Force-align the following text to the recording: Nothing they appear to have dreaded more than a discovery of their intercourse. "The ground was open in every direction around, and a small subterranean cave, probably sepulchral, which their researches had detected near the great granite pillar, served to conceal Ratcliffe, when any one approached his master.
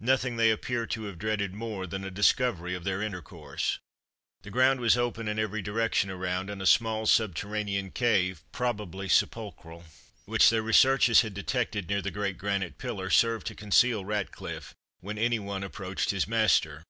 Nothing 0.00 0.36
they 0.36 0.50
appear 0.50 0.88
to 0.88 1.04
have 1.04 1.18
dreaded 1.20 1.54
more 1.54 1.86
than 1.86 2.02
a 2.02 2.10
discovery 2.10 2.74
of 2.74 2.82
their 2.82 3.00
intercourse. 3.00 3.78
"The 4.42 4.50
ground 4.50 4.80
was 4.80 4.96
open 4.98 5.28
in 5.28 5.38
every 5.38 5.62
direction 5.62 6.10
around, 6.10 6.50
and 6.50 6.60
a 6.60 6.66
small 6.66 7.06
subterranean 7.06 7.92
cave, 7.92 8.42
probably 8.50 9.08
sepulchral, 9.08 9.84
which 10.24 10.50
their 10.50 10.62
researches 10.62 11.20
had 11.20 11.32
detected 11.32 11.88
near 11.88 12.02
the 12.02 12.10
great 12.10 12.38
granite 12.38 12.78
pillar, 12.78 13.08
served 13.08 13.46
to 13.46 13.54
conceal 13.54 14.04
Ratcliffe, 14.04 14.74
when 14.98 15.16
any 15.16 15.38
one 15.38 15.62
approached 15.62 16.10
his 16.10 16.26
master. 16.26 16.82